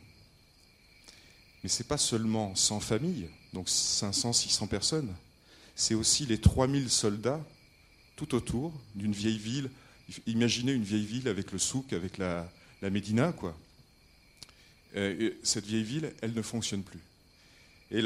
Mais 1.64 1.70
ce 1.70 1.82
n'est 1.82 1.88
pas 1.88 1.98
seulement 1.98 2.56
100 2.56 2.80
familles, 2.80 3.30
donc 3.54 3.70
500, 3.70 4.34
600 4.34 4.68
personnes, 4.68 5.16
c'est 5.76 5.94
aussi 5.94 6.26
les 6.26 6.40
3000 6.40 6.90
soldats 6.90 7.44
tout 8.16 8.36
autour 8.36 8.74
d'une 8.96 9.14
vieille 9.14 9.38
ville. 9.38 9.70
Imaginez 10.26 10.72
une 10.72 10.84
vieille 10.84 11.06
ville 11.06 11.28
avec 11.28 11.52
le 11.52 11.60
souk, 11.60 11.94
avec 11.94 12.18
la, 12.18 12.50
Médina, 12.82 13.32
quoi. 13.32 13.56
Euh, 14.96 15.32
cette 15.44 15.66
vieille 15.66 15.84
ville, 15.84 16.14
elle 16.22 16.34
ne 16.34 16.42
fonctionne 16.42 16.84
plus. 16.84 17.02
Et, 17.90 18.02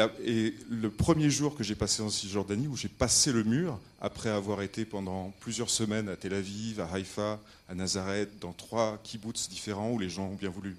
le 0.70 0.90
premier 0.90 1.30
jour 1.30 1.56
que 1.56 1.64
j'ai 1.64 1.76
passé 1.76 2.04
en 2.04 2.10
Cisjordanie, 2.10 2.68
où 2.68 2.78
j'ai 2.78 2.90
passé 2.90 3.32
le 3.32 3.44
mur, 3.44 3.80
après 4.00 4.30
avoir 4.30 4.62
été 4.62 4.86
pendant 4.86 5.34
plusieurs 5.40 5.70
semaines 5.70 6.08
à 6.08 6.16
Tel 6.16 6.34
Aviv, 6.34 6.80
à 6.80 6.92
Haïfa, 6.92 7.40
à 7.68 7.74
Nazareth, 7.74 8.38
dans 8.40 8.54
trois 8.54 9.00
kibbutz 9.04 9.50
différents 9.50 9.92
où 9.92 10.00
les 10.00 10.10
gens 10.10 10.28
ont 10.28 10.36
bien 10.36 10.50
voulu 10.50 10.78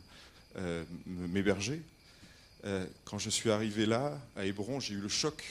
euh, 0.56 0.84
m'héberger, 1.06 1.82
euh, 2.64 2.86
quand 3.04 3.18
je 3.18 3.28
suis 3.28 3.50
arrivé 3.50 3.86
là, 3.86 4.20
à 4.36 4.44
Hébron, 4.44 4.78
j'ai 4.78 4.94
eu 4.94 5.00
le 5.00 5.08
choc 5.08 5.42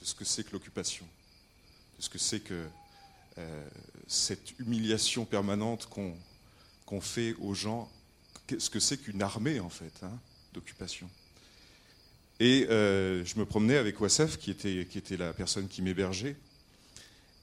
de 0.00 0.06
ce 0.06 0.14
que 0.14 0.24
c'est 0.24 0.44
que 0.44 0.52
l'occupation, 0.52 1.04
de 1.98 2.02
ce 2.02 2.08
que 2.08 2.18
c'est 2.18 2.40
que 2.40 2.64
euh, 3.38 3.68
cette 4.06 4.56
humiliation 4.60 5.24
permanente 5.24 5.88
qu'on 5.88 7.00
fait 7.00 7.34
aux 7.40 7.54
gens, 7.54 7.90
ce 8.56 8.70
que 8.70 8.78
c'est 8.78 8.98
qu'une 8.98 9.22
armée 9.22 9.58
en 9.58 9.68
fait 9.68 9.92
hein, 10.02 10.12
d'occupation. 10.52 11.10
Et 12.40 12.66
euh, 12.68 13.24
je 13.24 13.38
me 13.38 13.44
promenais 13.44 13.76
avec 13.76 14.00
Wassef, 14.00 14.38
qui 14.38 14.50
était, 14.50 14.86
qui 14.90 14.98
était 14.98 15.16
la 15.16 15.32
personne 15.32 15.68
qui 15.68 15.82
m'hébergeait, 15.82 16.36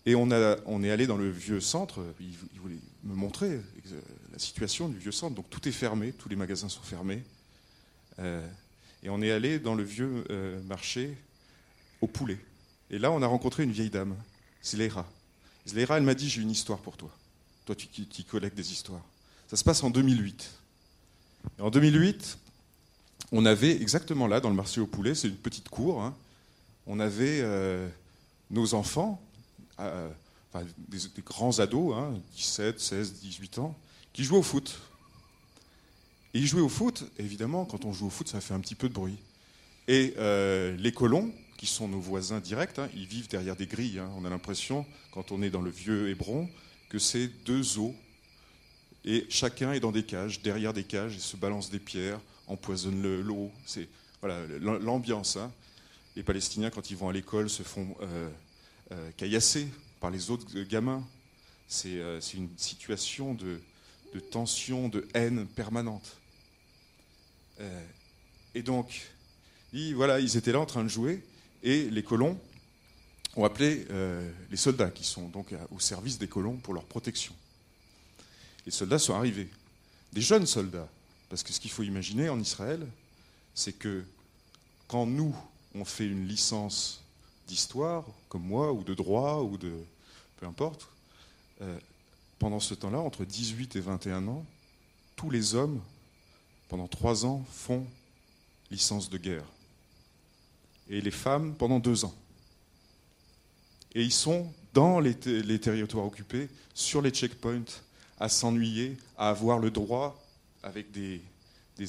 et 0.05 0.15
on, 0.15 0.31
a, 0.31 0.57
on 0.65 0.83
est 0.83 0.89
allé 0.89 1.05
dans 1.05 1.17
le 1.17 1.29
vieux 1.29 1.62
centre, 1.62 2.03
il, 2.19 2.36
voulait 2.60 2.79
me 3.03 3.13
montrer 3.13 3.62
la 4.33 4.39
situation 4.39 4.89
du 4.89 4.98
vieux 4.98 5.12
centre, 5.12 5.36
donc 5.36 5.50
tout 5.50 5.67
est 5.67 5.71
fermé, 5.71 6.12
tous 6.12 6.27
les 6.27 6.36
magasins 6.36 6.69
sont 6.69 6.81
fermés. 6.81 7.24
Euh, 8.19 8.45
et 9.03 9.10
on 9.10 9.21
est 9.21 9.31
allé 9.31 9.60
dans 9.60 9.75
le 9.75 9.83
vieux 9.83 10.24
marché 10.67 11.15
au 12.01 12.07
poulet. 12.07 12.39
Et 12.89 13.00
là, 13.00 13.12
on 13.12 13.21
a 13.21 13.27
rencontré 13.27 13.63
une 13.63 13.71
vieille 13.71 13.89
dame, 13.89 14.15
Zleira. 14.63 15.10
Zleira, 15.67 15.98
elle 15.98 16.03
m'a 16.03 16.13
dit 16.13 16.29
J'ai 16.29 16.41
une 16.41 16.51
histoire 16.51 16.79
pour 16.79 16.98
toi. 16.98 17.10
Toi, 17.65 17.75
tu, 17.75 17.88
qui, 17.88 18.24
collectes 18.25 18.57
des 18.57 18.71
histoires. 18.71 19.03
Ça 19.48 19.55
se 19.55 19.63
passe 19.63 19.83
en 19.83 19.89
2008. 19.89 20.50
en 21.60 21.69
2008, 21.69 22.38
on 23.31 23.45
avait 23.45 23.71
exactement 23.81 24.27
là, 24.27 24.39
dans 24.39 24.50
le 24.50 24.55
marché 24.55 24.81
au 24.81 24.88
poulet, 24.88 25.15
c'est 25.15 25.27
une 25.27 25.35
petite 25.35 25.69
cour, 25.69 26.01
hein, 26.01 26.15
on 26.88 27.00
avait 27.00 27.39
euh, 27.41 27.88
nos 28.50 28.73
enfants, 28.73 29.21
euh, 29.79 30.09
des, 30.89 31.21
grands 31.23 31.59
ados, 31.59 31.95
17, 32.35 32.79
16, 32.79 33.13
18 33.21 33.59
ans, 33.59 33.75
qui 34.13 34.23
jouaient 34.23 34.39
au 34.39 34.43
foot. 34.43 34.79
Et 36.33 36.39
ils 36.39 36.47
jouaient 36.47 36.61
au 36.61 36.69
foot, 36.69 37.05
évidemment, 37.17 37.65
quand 37.65 37.85
on 37.85 37.93
joue 37.93 38.07
au 38.07 38.09
foot, 38.09 38.27
ça 38.27 38.41
fait 38.41 38.53
un 38.53 38.59
petit 38.59 38.75
peu 38.75 38.89
de 38.89 38.93
bruit. 38.93 39.17
Et 39.88 40.13
euh, 40.17 40.75
les 40.77 40.91
colons, 40.91 41.31
qui 41.61 41.67
sont 41.67 41.88
nos 41.88 42.00
voisins 42.00 42.39
directs. 42.39 42.79
Hein. 42.79 42.89
Ils 42.95 43.05
vivent 43.05 43.27
derrière 43.27 43.55
des 43.55 43.67
grilles. 43.67 44.00
Hein. 44.00 44.09
On 44.17 44.25
a 44.25 44.31
l'impression, 44.31 44.83
quand 45.11 45.31
on 45.31 45.43
est 45.43 45.51
dans 45.51 45.61
le 45.61 45.69
vieux 45.69 46.09
Hébron, 46.09 46.50
que 46.89 46.97
c'est 46.97 47.27
deux 47.45 47.77
eaux. 47.77 47.93
Et 49.05 49.27
chacun 49.29 49.71
est 49.71 49.79
dans 49.79 49.91
des 49.91 50.01
cages, 50.01 50.41
derrière 50.41 50.73
des 50.73 50.83
cages, 50.83 51.15
et 51.15 51.19
se 51.19 51.38
balance 51.38 51.69
des 51.69 51.77
pierres, 51.77 52.19
empoisonne 52.51 53.22
l'eau. 53.22 53.51
C'est 53.65 53.88
voilà 54.20 54.46
l'ambiance. 54.60 55.38
Hein. 55.38 55.51
Les 56.15 56.24
Palestiniens, 56.24 56.70
quand 56.70 56.91
ils 56.91 56.98
vont 56.98 57.10
à 57.10 57.13
l'école, 57.13 57.50
se 57.50 57.63
font 57.63 57.96
euh, 58.01 58.29
euh, 58.91 59.12
caillasser 59.17 59.67
par 60.00 60.12
les 60.12 60.29
autres 60.29 60.48
gamins. 60.63 61.03
C'est 61.67 62.00
euh, 62.00 62.20
une 62.34 62.50
situation 62.58 63.34
de, 63.34 63.62
de, 64.13 64.20
tension, 64.20 64.89
de 64.89 65.08
haine 65.13 65.48
permanente. 65.48 66.17
et 68.53 68.63
donc, 68.63 69.10
voilà, 69.96 70.20
ils 70.20 70.36
étaient 70.36 70.51
là 70.51 70.60
en 70.60 70.65
train 70.65 70.84
de 70.84 70.89
jouer, 70.89 71.24
et 71.63 71.89
les 71.89 72.03
colons 72.03 72.38
ont 73.36 73.46
appelé 73.46 73.86
euh, 73.91 74.29
les 74.50 74.58
soldats 74.58 74.89
qui 74.89 75.03
sont 75.03 75.29
donc 75.29 75.53
au 75.72 75.79
service 75.79 76.17
des 76.17 76.27
colons 76.27 76.58
pour 76.58 76.74
leur 76.74 76.84
protection. 76.84 77.34
Les 78.65 78.72
soldats 78.72 79.00
sont 79.00 79.13
arrivés, 79.13 79.50
des 80.12 80.22
jeunes 80.22 80.46
soldats, 80.46 80.89
parce 81.31 81.43
que 81.43 81.53
ce 81.53 81.61
qu'il 81.61 81.71
faut 81.71 81.83
imaginer 81.83 82.27
en 82.27 82.38
Israël, 82.41 82.85
c'est 83.55 83.71
que 83.71 84.03
quand 84.89 85.05
nous, 85.05 85.33
on 85.73 85.85
fait 85.85 86.05
une 86.05 86.27
licence 86.27 87.01
d'histoire, 87.47 88.03
comme 88.27 88.43
moi, 88.43 88.73
ou 88.73 88.83
de 88.83 88.93
droit, 88.93 89.38
ou 89.38 89.57
de... 89.57 89.71
peu 90.35 90.45
importe, 90.45 90.89
euh, 91.61 91.79
pendant 92.38 92.59
ce 92.59 92.73
temps-là, 92.73 93.00
entre 93.00 93.23
18 93.23 93.77
et 93.77 93.79
21 93.79 94.27
ans, 94.27 94.45
tous 95.15 95.29
les 95.29 95.55
hommes, 95.55 95.79
pendant 96.67 96.89
trois 96.89 97.25
ans, 97.25 97.45
font 97.50 97.88
licence 98.69 99.09
de 99.09 99.17
guerre 99.17 99.45
et 100.89 101.00
les 101.00 101.11
femmes 101.11 101.55
pendant 101.57 101.79
deux 101.79 102.03
ans. 102.03 102.13
Et 103.95 104.01
ils 104.03 104.11
sont 104.11 104.51
dans 104.73 105.00
les, 105.00 105.15
territoires 105.15 106.05
occupés, 106.05 106.50
sur 106.73 107.01
les 107.01 107.11
checkpoints, 107.11 107.63
à 108.19 108.27
s'ennuyer, 108.27 108.97
à 109.17 109.29
avoir 109.29 109.59
le 109.59 109.71
droit, 109.71 110.20
avec 110.63 110.91
des, 110.91 111.21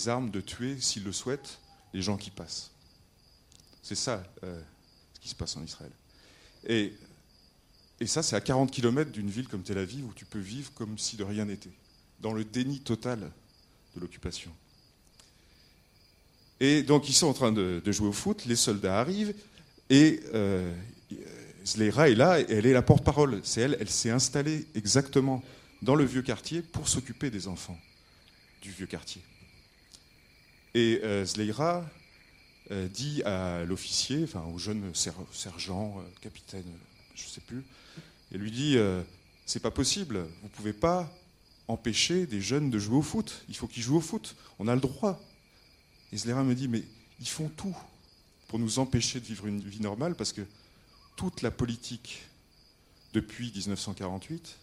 armes, 0.09 0.31
de 0.31 0.41
tuer, 0.41 0.81
s'ils 0.81 1.05
le 1.05 1.13
souhaitent, 1.13 1.59
les 1.93 2.03
gens 2.03 2.17
qui 2.17 2.31
passent. 2.31 2.71
C'est 3.83 3.95
ça 3.95 4.23
euh, 4.45 4.61
ce 5.15 5.21
qui 5.21 5.29
se 5.29 5.35
passe 5.35 5.57
en 5.57 5.63
Israël. 5.63 5.91
Et, 6.67 6.93
et 8.01 8.07
ça, 8.07 8.23
c'est 8.23 8.37
à 8.37 8.41
40 8.41 8.71
km 8.71 9.11
d'une 9.11 9.31
ville 9.31 9.49
comme 9.49 9.63
Tel 9.63 9.79
Aviv, 9.79 10.07
où 10.07 10.13
tu 10.15 10.25
peux 10.25 10.39
vivre 10.39 10.73
comme 10.75 10.99
si 10.99 11.17
de 11.17 11.25
rien 11.25 11.45
n'était, 11.45 11.73
dans 12.21 12.33
le 12.33 12.45
déni 12.45 12.81
total 12.81 13.31
de 13.95 14.01
l'occupation. 14.01 14.51
Et 16.61 16.83
donc 16.83 17.09
ils 17.09 17.15
sont 17.15 17.27
en 17.27 17.33
train 17.33 17.53
de, 17.53 17.83
jouer 17.87 18.09
au 18.09 18.13
foot, 18.13 18.45
les 18.47 18.57
soldats 18.57 19.01
arrivent, 19.01 19.35
et 19.91 20.21
euh, 20.33 20.73
Zleira 21.67 22.09
est 22.09 22.15
là, 22.15 22.41
elle 22.41 22.67
est 22.67 22.73
la 22.73 22.83
porte-parole. 22.83 23.41
C'est 23.43 23.63
elle, 23.63 23.77
elle 23.81 23.91
s'est 23.91 24.11
installée 24.11 24.67
exactement 24.75 25.43
dans 25.83 25.97
le 25.97 26.05
vieux 26.05 26.23
quartier 26.23 26.63
pour 26.63 26.89
s'occuper 26.89 27.31
des 27.31 27.49
enfants 27.49 27.79
du 28.63 28.71
vieux 28.71 28.87
quartier. 28.87 29.21
Et 30.75 31.01
euh, 31.03 31.25
Zleira 31.25 31.85
euh, 32.71 32.89
dit 32.89 33.23
à 33.25 33.65
l'officier, 33.65 34.25
enfin 34.25 34.45
au 34.45 34.59
jeune 34.59 34.95
sergent, 34.95 35.99
euh, 35.99 36.03
capitaine, 36.23 36.65
je 37.15 37.25
ne 37.25 37.29
sais 37.29 37.41
plus, 37.43 37.63
et 38.33 38.39
lui 38.39 38.51
dit 38.51 38.79
c'est 39.45 39.61
pas 39.61 39.71
possible, 39.71 40.21
vous 40.41 40.49
ne 40.49 40.53
pouvez 40.53 40.73
pas 40.73 41.13
empêcher 41.69 42.27
des 42.27 42.41
jeunes 42.41 42.71
de 42.71 42.79
jouer 42.79 42.97
au 42.97 43.03
foot. 43.03 43.45
Il 43.49 43.57
faut 43.57 43.67
qu'ils 43.67 43.83
jouent 43.83 43.99
au 43.99 44.01
foot. 44.01 44.37
On 44.59 44.69
a 44.69 44.75
le 44.75 44.81
droit. 44.81 45.21
Et 46.13 46.17
Zlera 46.17 46.43
me 46.43 46.55
dit, 46.55 46.69
mais 46.69 46.83
ils 47.21 47.29
font 47.29 47.49
tout 47.49 47.77
pour 48.49 48.59
nous 48.59 48.79
empêcher 48.79 49.21
de 49.21 49.25
vivre 49.25 49.47
une 49.47 49.61
vie 49.61 49.81
normale, 49.81 50.15
parce 50.15 50.33
que 50.33 50.43
toute 51.17 51.43
la 51.43 51.51
politique 51.51 52.23
depuis 53.13 53.53
1948, 53.53 54.59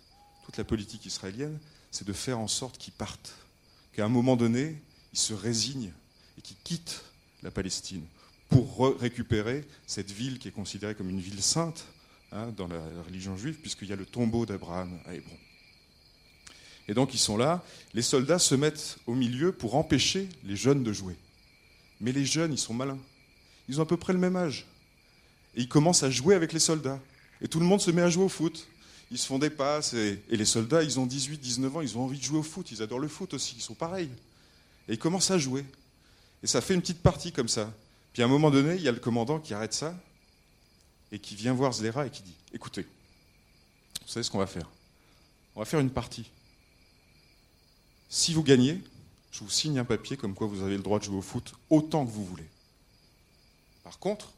toute 0.45 0.57
la 0.57 0.63
politique 0.63 1.05
israélienne, 1.05 1.59
c'est 1.91 2.07
de 2.07 2.13
faire 2.13 2.39
en 2.39 2.47
sorte 2.47 2.77
qu'ils 2.77 2.93
partent, 2.93 3.33
qu'à 3.93 4.05
un 4.05 4.09
moment 4.09 4.35
donné, 4.35 4.81
ils 5.13 5.19
se 5.19 5.33
résignent 5.33 5.91
et 6.37 6.41
qu'ils 6.41 6.57
quittent 6.63 7.03
la 7.43 7.51
Palestine 7.51 8.03
pour 8.49 8.99
récupérer 8.99 9.65
cette 9.85 10.11
ville 10.11 10.39
qui 10.39 10.47
est 10.47 10.51
considérée 10.51 10.95
comme 10.95 11.09
une 11.09 11.19
ville 11.19 11.41
sainte 11.41 11.85
hein, 12.31 12.51
dans 12.57 12.67
la 12.67 12.81
religion 13.05 13.37
juive, 13.37 13.55
puisqu'il 13.55 13.89
y 13.89 13.93
a 13.93 13.95
le 13.95 14.05
tombeau 14.05 14.45
d'Abraham 14.45 14.99
à 15.05 15.13
Hébron. 15.13 15.37
Et 16.87 16.95
donc 16.95 17.13
ils 17.13 17.19
sont 17.19 17.37
là, 17.37 17.63
les 17.93 18.01
soldats 18.01 18.39
se 18.39 18.55
mettent 18.55 18.97
au 19.05 19.13
milieu 19.13 19.51
pour 19.51 19.75
empêcher 19.75 20.27
les 20.43 20.55
jeunes 20.55 20.83
de 20.83 20.91
jouer. 20.91 21.15
Mais 22.01 22.11
les 22.11 22.25
jeunes, 22.25 22.53
ils 22.53 22.59
sont 22.59 22.73
malins. 22.73 22.97
Ils 23.67 23.79
ont 23.79 23.83
à 23.83 23.85
peu 23.85 23.97
près 23.97 24.13
le 24.13 24.19
même 24.19 24.35
âge. 24.35 24.65
Et 25.55 25.61
ils 25.61 25.69
commencent 25.69 26.01
à 26.03 26.09
jouer 26.09 26.33
avec 26.33 26.51
les 26.51 26.59
soldats. 26.59 26.99
Et 27.41 27.47
tout 27.47 27.59
le 27.59 27.65
monde 27.65 27.81
se 27.81 27.91
met 27.91 28.01
à 28.01 28.09
jouer 28.09 28.23
au 28.23 28.29
foot. 28.29 28.67
Ils 29.11 29.17
se 29.17 29.25
font 29.25 29.39
des 29.39 29.49
passes. 29.49 29.93
Et, 29.93 30.21
les 30.29 30.45
soldats, 30.45 30.83
ils 30.83 30.99
ont 30.99 31.05
18, 31.05 31.39
19 31.39 31.77
ans, 31.77 31.81
ils 31.81 31.97
ont 31.97 32.03
envie 32.03 32.17
de 32.17 32.23
jouer 32.23 32.39
au 32.39 32.43
foot. 32.43 32.71
Ils 32.71 32.81
adorent 32.81 32.99
le 32.99 33.07
foot 33.07 33.33
aussi. 33.33 33.55
Ils 33.57 33.61
sont 33.61 33.73
pareils. 33.73 34.11
Et 34.87 34.93
ils 34.93 34.99
commencent 34.99 35.31
à 35.31 35.37
jouer. 35.37 35.65
Et 36.43 36.47
ça 36.47 36.61
fait 36.61 36.73
une 36.73 36.81
petite 36.81 37.01
partie 37.01 37.31
comme 37.31 37.49
ça. 37.49 37.73
Puis 38.13 38.21
à 38.21 38.25
un 38.25 38.29
moment 38.29 38.51
donné, 38.51 38.75
il 38.75 38.81
y 38.81 38.87
a 38.87 38.91
le 38.91 38.99
commandant 38.99 39.39
qui 39.39 39.53
arrête 39.53 39.73
ça 39.73 39.95
et 41.11 41.19
qui 41.19 41.35
vient 41.35 41.53
voir 41.53 41.73
Zlera 41.73 42.05
et 42.05 42.09
qui 42.09 42.23
dit 42.23 42.35
Écoutez, 42.53 42.83
vous 44.01 44.07
savez 44.07 44.23
ce 44.23 44.31
qu'on 44.31 44.39
va 44.39 44.47
faire 44.47 44.69
On 45.55 45.59
va 45.59 45.65
faire 45.65 45.79
une 45.79 45.91
partie. 45.91 46.29
Si 48.09 48.33
vous 48.33 48.43
gagnez, 48.43 48.81
je 49.31 49.39
vous 49.39 49.49
signe 49.49 49.77
un 49.77 49.85
papier 49.85 50.17
comme 50.17 50.33
quoi 50.33 50.47
vous 50.47 50.63
avez 50.63 50.77
le 50.77 50.83
droit 50.83 50.99
de 50.99 51.03
jouer 51.03 51.17
au 51.17 51.21
foot 51.21 51.53
autant 51.69 52.05
que 52.05 52.11
vous 52.11 52.25
voulez. 52.25 52.47
Par 53.83 53.99
contre, 53.99 54.33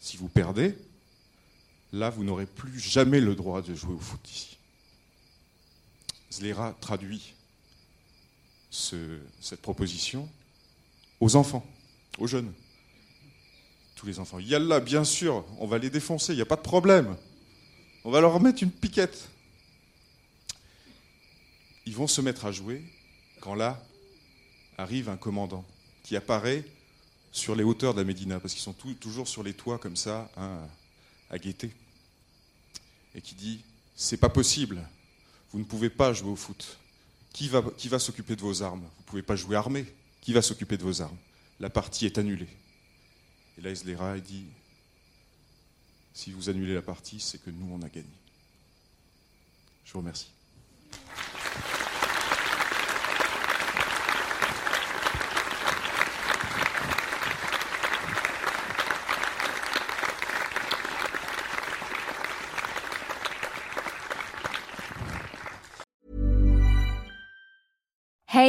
si 0.00 0.16
vous 0.16 0.28
perdez, 0.28 0.76
là, 1.92 2.10
vous 2.10 2.24
n'aurez 2.24 2.46
plus 2.46 2.78
jamais 2.78 3.20
le 3.20 3.34
droit 3.34 3.62
de 3.62 3.74
jouer 3.74 3.94
au 3.94 3.98
foot 3.98 4.20
ici. 4.30 4.58
Zlera 6.32 6.76
traduit 6.80 7.34
cette 8.70 9.62
proposition 9.62 10.28
aux 11.20 11.36
enfants, 11.36 11.66
aux 12.18 12.26
jeunes. 12.26 12.52
Tous 13.96 14.06
les 14.06 14.20
enfants. 14.20 14.38
Yallah, 14.38 14.80
bien 14.80 15.02
sûr, 15.02 15.44
on 15.58 15.66
va 15.66 15.78
les 15.78 15.90
défoncer, 15.90 16.32
il 16.32 16.36
n'y 16.36 16.42
a 16.42 16.46
pas 16.46 16.56
de 16.56 16.62
problème. 16.62 17.16
On 18.04 18.10
va 18.10 18.20
leur 18.20 18.32
remettre 18.32 18.62
une 18.62 18.70
piquette. 18.70 19.28
Ils 21.86 21.96
vont 21.96 22.06
se 22.06 22.20
mettre 22.20 22.44
à 22.44 22.52
jouer 22.52 22.84
quand 23.40 23.54
là 23.54 23.82
arrive 24.76 25.08
un 25.08 25.16
commandant 25.16 25.64
qui 26.04 26.14
apparaît 26.16 26.64
sur 27.32 27.56
les 27.56 27.64
hauteurs 27.64 27.94
de 27.94 28.00
la 28.00 28.04
Médina, 28.04 28.38
parce 28.38 28.54
qu'ils 28.54 28.62
sont 28.62 28.72
toujours 28.72 29.26
sur 29.26 29.42
les 29.42 29.52
toits 29.52 29.78
comme 29.78 29.96
ça, 29.96 30.30
hein, 30.36 30.60
à 31.30 31.38
guetter, 31.38 31.70
et 33.14 33.20
qui 33.20 33.34
dit 33.34 33.60
C'est 33.96 34.16
pas 34.16 34.28
possible, 34.28 34.82
vous 35.50 35.58
ne 35.58 35.64
pouvez 35.64 35.90
pas 35.90 36.12
jouer 36.12 36.30
au 36.30 36.36
foot. 36.36 36.78
Qui 37.32 37.48
va, 37.48 37.62
qui 37.76 37.88
va 37.88 37.98
s'occuper 37.98 38.36
de 38.36 38.40
vos 38.40 38.62
armes? 38.62 38.80
Vous 38.80 39.02
ne 39.02 39.06
pouvez 39.06 39.22
pas 39.22 39.36
jouer 39.36 39.56
armé. 39.56 39.86
Qui 40.20 40.32
va 40.32 40.42
s'occuper 40.42 40.76
de 40.76 40.82
vos 40.82 41.02
armes? 41.02 41.16
La 41.60 41.70
partie 41.70 42.06
est 42.06 42.18
annulée. 42.18 42.48
Et 43.56 43.60
là, 43.60 43.70
Islera 43.70 44.18
dit 44.18 44.46
Si 46.14 46.32
vous 46.32 46.48
annulez 46.48 46.74
la 46.74 46.82
partie, 46.82 47.20
c'est 47.20 47.42
que 47.42 47.50
nous, 47.50 47.68
on 47.72 47.82
a 47.82 47.88
gagné. 47.88 48.06
Je 49.84 49.92
vous 49.92 50.00
remercie. 50.00 50.30